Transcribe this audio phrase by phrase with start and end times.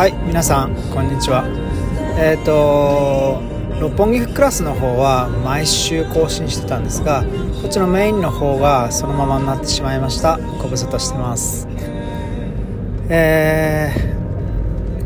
[0.00, 1.44] はい皆さんこんにちは。
[2.16, 3.42] えっ、ー、と
[3.82, 7.22] 六本木クラスの方は毎週更新してたんですが
[7.60, 10.38] こっちのメインの方がそのままになってしまいました。
[10.38, 11.68] ご無沙汰してます。
[13.10, 13.92] え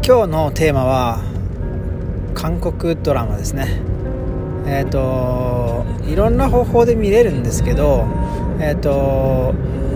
[0.00, 1.18] ー、今日のテーマは
[2.34, 3.80] 韓国ドラマですね。
[4.64, 8.06] えっ、ー、といろんな方法で見れるんですけど
[8.60, 9.54] えっ、ー、と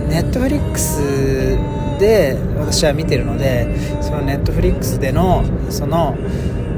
[0.09, 3.69] ネットフリックスで私は見てるので
[4.01, 6.17] そのネットフリックスでのその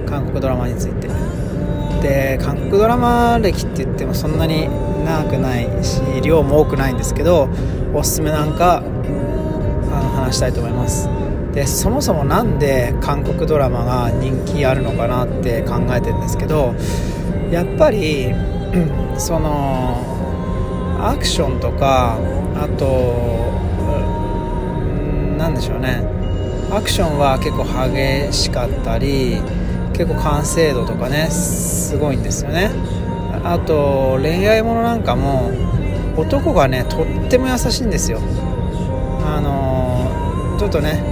[0.07, 1.09] 韓国ドラマについて。
[2.01, 4.69] で韓国ドラマ歴って言ってもそんなに
[5.05, 7.49] 長くないし量も多くないんですけど
[7.93, 11.09] おすすめなんかあの話したいと思います。
[11.53, 16.75] でそもそも何で韓国ドラマが人気あるのかなって考えてるんですけど
[17.51, 18.33] やっぱり
[19.19, 20.01] その
[21.03, 22.19] アクションとか
[22.55, 23.50] あと
[25.51, 26.03] 何でしょうね。
[26.71, 29.41] アクションは結構激しかったり
[29.93, 32.71] 結構完成度とかねすごいんですよね。
[33.43, 35.51] あと恋愛ものなんかも
[36.17, 38.21] 男がねとっても優しいんですよ。
[39.25, 41.03] あのちょっとね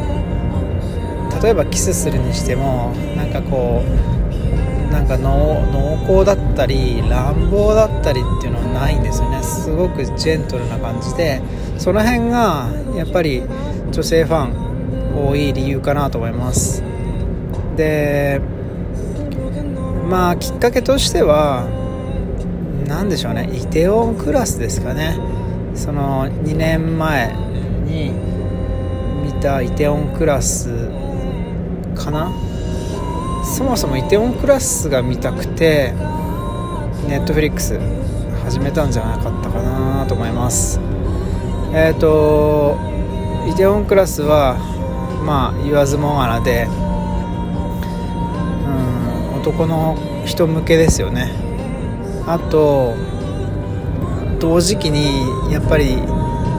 [1.43, 9.43] 例えばキスするにしてもなんかこうなんか濃厚だったり乱暴だったりっていうのはないんですよね。
[9.43, 11.43] すごくジェントルな感じで
[11.77, 13.43] その辺がやっぱり
[13.91, 16.83] 女性ファン多い理由かなと思います。
[17.77, 18.41] で
[20.09, 21.67] まあきっかけとしては
[22.87, 23.51] 何でしょうね。
[23.53, 25.19] イテウォンクラスですかね。
[25.75, 27.35] その2年前
[27.85, 28.13] に
[29.23, 30.89] 見たイテウォンクラス
[31.95, 32.33] かな。
[33.45, 35.93] そもそもイテウォンクラスが見たくて
[37.09, 37.79] ネットフリックス
[38.45, 40.81] 始めたんじゃなかったかなと思います。
[41.73, 42.77] えっ、ー、と
[43.47, 44.57] イテウォンクラスは
[45.25, 46.67] まあ言わずもがなで
[48.67, 51.31] うん男の人向けですよね。
[52.27, 52.95] あと
[54.39, 55.97] 同時期にやっぱり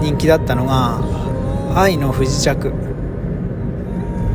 [0.01, 0.99] 人気だったのが
[1.75, 2.73] 「愛の不時着」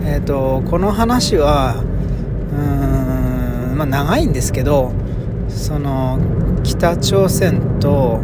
[0.06, 1.76] えっ、ー、とこの話は
[2.53, 4.93] うんまあ長いんですけど
[5.49, 6.19] その
[6.62, 8.21] 北朝鮮と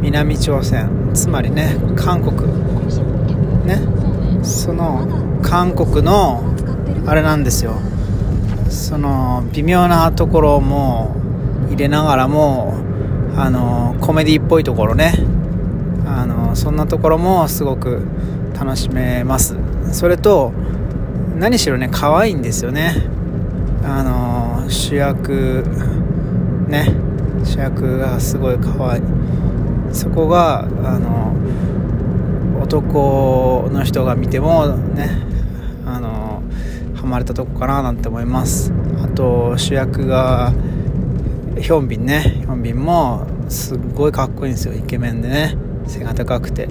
[0.00, 2.52] 南朝鮮つまりね韓国
[3.64, 3.80] ね。
[4.42, 5.06] その
[5.42, 6.42] 韓国の
[7.06, 7.74] あれなんですよ。
[8.68, 11.14] その微妙なところも
[11.68, 12.74] 入れながらも
[13.36, 15.14] あのコメディっぽいところね。
[16.06, 18.02] あのそんなところもすごく
[18.58, 19.56] 楽しめます。
[19.92, 20.52] それと
[21.36, 22.94] 何しろね可愛いんですよね。
[23.84, 25.64] あの主役
[26.68, 26.94] ね。
[27.44, 29.02] 主役がすごい可愛い。
[29.92, 31.34] そこがあの
[32.72, 35.10] 男の人が見てもね
[35.84, 36.42] あの
[36.94, 38.72] ハマれたとこかななんて思います。
[39.02, 40.54] あと主役が
[41.60, 42.20] ヒョンビンね。
[42.40, 44.74] ヒョンビンもすっごいかっこいいんですよ。
[44.74, 45.54] イケメンでね。
[45.86, 46.66] 背が高くて。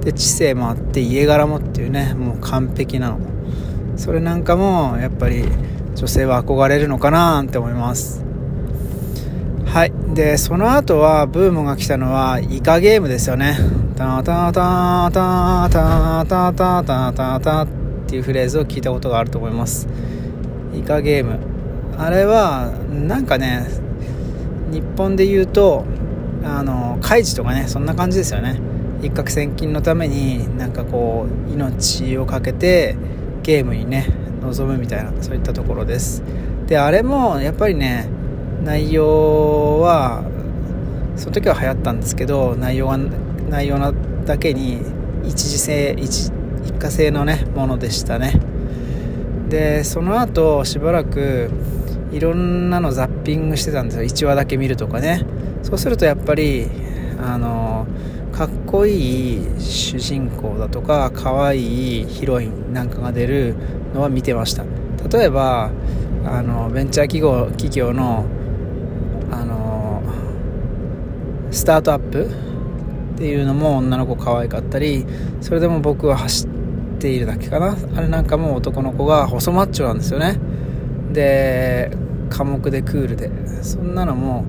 [0.00, 2.14] で知性もあって家柄もっていうね。
[2.14, 3.20] もう完璧なの。
[3.96, 5.44] それなんかもやっぱり
[5.94, 8.25] 女性は憧れるのかななんて思います。
[9.76, 9.92] はい。
[10.14, 13.58] でその後はブームが来たのはイカゲームですよね。
[13.94, 17.68] タタタタタタタタタタっ
[18.08, 19.86] ていうフレーズを聞いたことがあると思います。
[20.74, 21.38] イカゲーム。
[21.98, 23.66] あれはなんかね
[24.70, 25.84] 日本で言うと
[26.42, 28.58] あのカイジとかねそんな感じですよね。
[29.02, 32.96] 一攫千金のためになんかこう命を懸けて
[33.42, 34.06] ゲームにね
[34.40, 36.22] 臨むみたいなそういったところです。
[36.66, 38.15] であれもやっぱりね
[38.66, 40.24] 内容は
[41.16, 42.98] その時は流行ったんですけど内容が
[43.48, 43.92] 内容な
[44.26, 44.82] だけに
[45.24, 46.32] 一時性一
[46.64, 48.40] 一過性のねものでしたね。
[49.48, 51.48] でその後しばらく
[52.10, 54.02] いろんなのザッピングしてたんですよ。
[54.02, 55.24] 1話だけ見るとかね。
[55.62, 56.66] そうするとやっぱり
[57.22, 57.86] あの
[58.32, 63.54] かっこいい主人公だとか可愛いヒロインなんかが出る
[63.94, 64.64] のは見てました。
[65.08, 65.70] 例えば
[66.24, 68.24] あのベンチャー企業企業の
[69.30, 70.02] あの
[71.50, 72.26] スタートアップ
[73.14, 75.06] っていうのも女の子可愛かったり
[75.40, 76.48] それでも僕は走っ
[76.98, 77.76] ているだけかな。
[77.96, 80.38] あれなんかも男の子が細マッチョなんですよね。
[81.12, 81.90] で
[82.30, 83.30] 寡黙でクールで。
[83.62, 84.44] そんなのも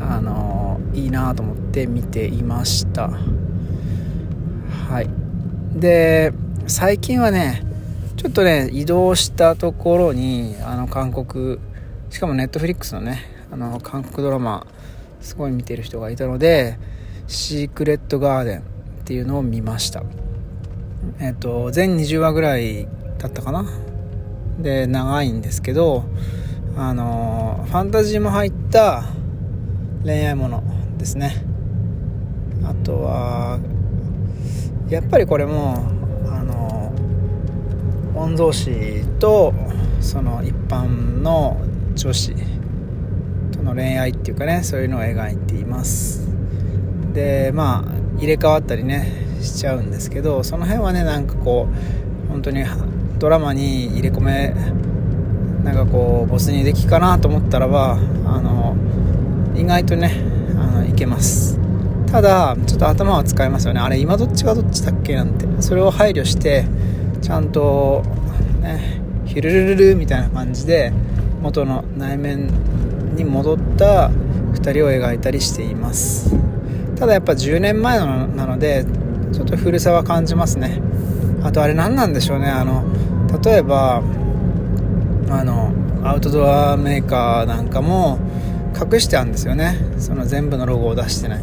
[0.00, 3.10] あのいいなと思って見ていました。
[4.88, 5.08] はい。
[5.78, 6.32] で
[6.66, 7.62] 最近はね
[8.16, 11.58] ちょっとね移動したところにあの韓国
[12.10, 14.66] しかもネットフリックスのねあの韓国ドラマ
[15.20, 16.78] すごい見てる人がいたので
[17.28, 18.62] 「シークレット・ガーデン」っ
[19.04, 20.02] ていうのを見ました。
[21.20, 22.88] えっと全20話ぐらい
[23.18, 23.66] だったかな？
[24.58, 26.04] で長いんですけど
[26.76, 29.04] あのファンタジーも入った
[30.04, 30.62] 恋愛もの
[30.98, 31.44] ですね。
[32.64, 33.58] あとは
[34.88, 35.76] やっぱりこれも
[36.26, 36.92] あの
[38.14, 39.52] 御曹司と
[40.00, 41.60] その一般の
[41.94, 42.34] 女子
[43.74, 46.28] の恋愛っていうかねそういうのを描いています。
[47.12, 51.68] でまあ入れ替わったりねしちゃうんですけどその辺はねなんかこ
[52.26, 52.64] う本当に
[53.18, 54.54] ドラマに入れ込め
[55.64, 58.76] なんかこうボスにできかなと思ったらばあの
[59.54, 60.12] 意外とね
[60.58, 61.58] あのいけます。
[62.10, 63.80] ただちょっと頭は使いますよね。
[63.80, 65.46] あれ今どっちがどっちだっけなんて。
[65.60, 66.66] それを配慮して
[67.22, 68.02] ちゃんと
[68.60, 70.92] ねヒュルルルルみたいな感じで
[71.40, 72.50] 元の内面
[73.14, 74.10] に戻った
[74.54, 76.34] 2人を描いたりしています。
[76.96, 78.84] ただやっぱ10年前のなので
[79.32, 80.80] ちょっと古さは感じますね。
[81.42, 82.46] あとあれ何なんでしょうね。
[82.46, 82.84] あの
[83.42, 84.02] 例えば
[85.28, 85.72] あの
[86.04, 88.18] アウトドアメーカーなんかも
[88.74, 89.76] 隠してあるんですよね。
[89.98, 91.42] その全部のロゴを出してない。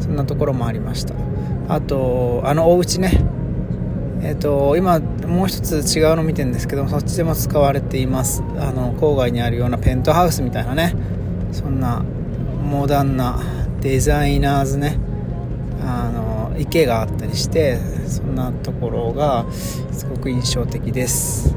[0.00, 1.14] そんなところもありました。
[1.68, 3.24] あとあのお家ね。
[4.22, 8.42] えっ、ー、と今もう一つ違うの見てるんですけどそっちでも使われています。
[8.58, 10.94] あの郊外にあるようなペントハウスみたいなね。
[11.52, 12.02] そんな
[12.62, 13.40] モダンな
[13.80, 14.98] デザイナーズね。
[15.82, 21.54] あの池があったりしてそんなところがすごく印象的です。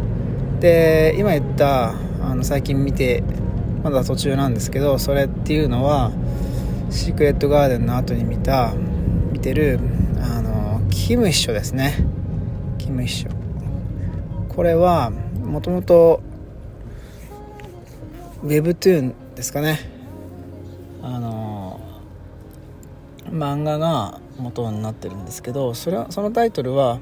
[0.60, 3.24] で今言ったあの最近見て
[3.84, 6.12] まだ途中なんですけどそれっていうのは
[6.90, 8.74] シークレットガーデンの後に見た
[9.32, 9.80] 見てる
[10.22, 11.96] あのキム秘書ですね。
[12.78, 13.39] キム秘書
[14.60, 16.22] これはもともと
[18.44, 19.80] Webtoon ですかね。
[21.02, 21.80] あの
[23.30, 27.00] 漫画が元になってるんですけどそれはそのタイトルは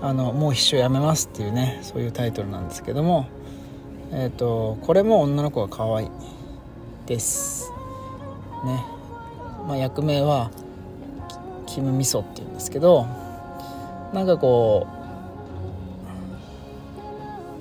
[0.00, 3.26] あの「もう秘書やめます」っていうねそういうタイトルなんですけども
[4.12, 6.08] えっ、ー、とこれも女の子が可愛い
[7.06, 7.72] です
[8.64, 8.84] ね。
[9.66, 10.52] まあ、役名は
[11.66, 13.08] キム・ミソっていうんですけど
[14.12, 14.95] なんかこう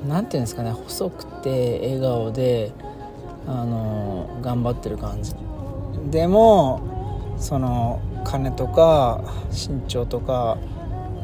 [0.06, 2.72] うなんていうんですかね細くて笑顔で
[3.48, 5.34] あの頑張ってる感じ。
[6.10, 6.82] でも
[7.38, 9.22] その金とか
[9.52, 10.58] 身長とか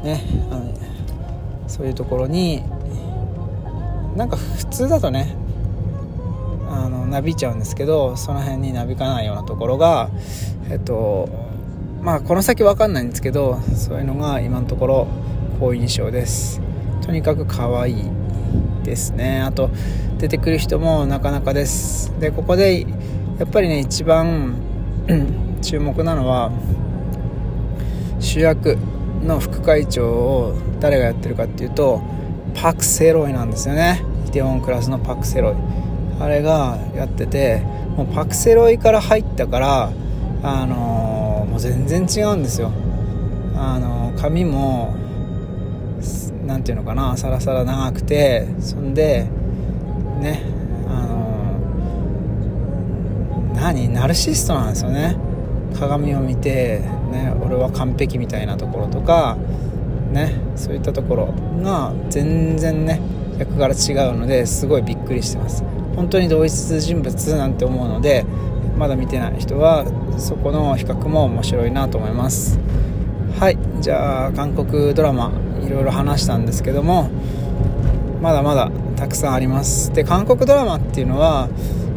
[0.02, 0.72] ねあの
[1.66, 2.62] そういうところに
[4.16, 5.34] なんか普通だとね
[6.68, 10.10] あのなびいちゃうんですけどその辺になびかないようなところが
[10.70, 11.28] えっと
[12.02, 15.08] まあこの先分かんないんですけどそういうのが今のところ
[15.60, 16.60] 好印象です。
[17.02, 18.21] とにかく可愛い。
[18.82, 19.40] ですね。
[19.40, 19.70] あと
[20.18, 22.12] 出てくる人もなかなかです。
[22.20, 22.86] でここでや
[23.44, 24.54] っぱりね一番
[25.62, 26.52] 注目なのは
[28.20, 28.76] 主役
[29.24, 32.02] の副会長を誰がやってるかっていうと
[32.54, 34.02] パク・セロイなんですよね。
[34.26, 35.54] イテウォンクラスのパク・セロイ。
[36.20, 37.62] あれがやってて
[37.96, 39.92] もうパク・セロイから入ったから
[40.42, 42.70] あのー、もう全然違うんですよ。
[43.56, 44.94] あのー、髪も
[46.46, 49.26] 何ていうのかなサラサラ長くてそんで
[50.20, 50.42] ね
[50.88, 51.58] あの、
[53.54, 55.16] 何ナルシストなんですよね。
[55.78, 56.80] 鏡を見て、
[57.10, 59.38] ね、俺は完璧みたいなところとか
[60.12, 63.00] ねそういったところが全然ね
[63.38, 65.64] 役柄違うのですごいびっくりしてます。
[65.96, 68.24] 本当に同一人物なんて思うので
[68.76, 69.84] まだ見てない人は
[70.18, 72.58] そこの比較も面白いなと思います。
[73.38, 75.32] はいじゃあ韓国ドラマ
[75.64, 77.10] いろいろ話したんですけども
[78.20, 79.92] まだまだたくさんあります。
[79.92, 81.48] で韓国ドラマっていうのは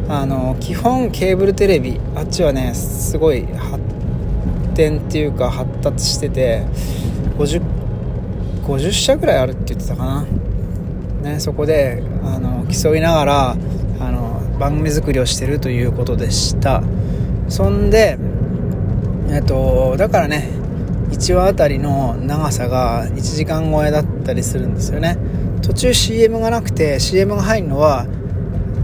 [0.08, 3.80] あの基本ケーブルテレビあっちはねすごい発
[4.74, 6.64] 展っていうか発達してて
[7.38, 7.62] 50,
[8.62, 10.04] 50社ぐらいあるって言ってたか
[11.22, 13.56] な、ね、そこであの競いながら
[14.00, 16.82] あの番組作りをしてるということでした。
[17.48, 18.18] そんで
[19.30, 20.55] えっとだからね
[21.16, 25.16] 1話あたりの長さが1時間超えだったりするんですよね。
[25.62, 28.06] 途中 CM がなくて CM が入るのは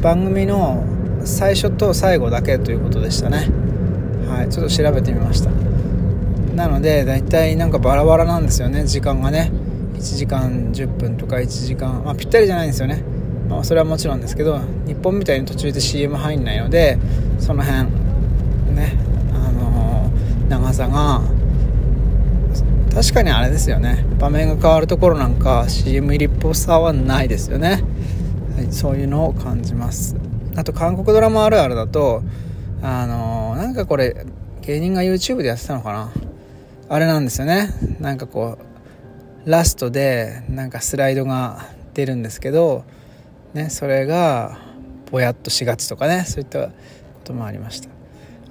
[0.01, 0.83] 番組の
[1.25, 3.49] 最初と最後だけということでしたね。
[4.27, 5.51] はいちょっと調べてみました。
[6.57, 9.53] なので大体なんかバラバラなんですよね時間がね。
[9.95, 13.05] 1時間10分とか1時間まあぴったりじゃないんですよね。
[13.49, 16.99] まあ、それはもちろんですけど日本みたいに途中で CM 入んないので
[17.39, 17.91] その辺
[18.75, 18.97] ね
[19.35, 21.21] あのー、長さが
[22.95, 24.05] 確かにあれですよね。
[24.19, 27.83] 場面が変わるところなんか CM 入りっぽさはないですよね、
[28.57, 30.17] はい、そういうのを感じます。
[30.57, 32.23] あと韓国ドラマあるあるだと
[32.83, 34.27] あのー、なんかこれ
[34.61, 36.13] 芸人が YouTube でやってたのかな？
[36.89, 37.71] あれなんですよね。
[37.99, 38.59] なんかこ
[39.47, 42.85] うラストでなんかスライドが出るんですけど
[43.55, 44.59] ねそれが
[45.11, 46.73] ぼやっと4月とかねそういったこ
[47.25, 47.89] ともありました。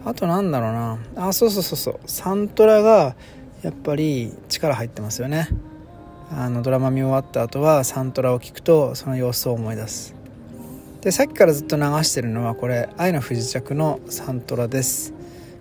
[0.04, 1.28] あとなんだろうな。
[1.28, 2.00] あそうそうそうそう。
[2.08, 3.16] サントラが
[3.64, 5.48] やっぱり力入ってますよね。
[6.32, 10.16] あのドラマ見終わった後はサントラを聴くとその様子を思い出す。
[11.02, 15.14] でさっきからずっと流してるのはこれ「愛の不時着」のサントラです。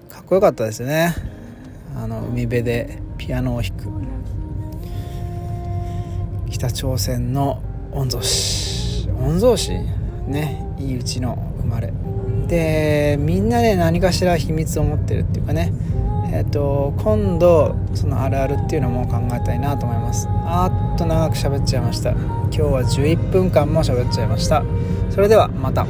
[0.08, 1.14] かっこよかったですね。
[1.96, 3.88] あの海辺でピアノを弾く。
[6.50, 9.08] 北朝鮮の御曹司。
[9.08, 9.72] 御曹司？
[10.26, 11.92] ねいいうちの生まれ。
[12.50, 15.72] でみんなで何かしら秘密を持ってるっていうかね。
[16.32, 20.26] えっ、ー、と今度そのあるあるっていうのも考えたいなと思います。
[20.28, 22.10] あっと長く喋っちゃいました。
[22.10, 24.64] 今日は11分間も喋っちゃいました。
[25.10, 25.86] それではまた。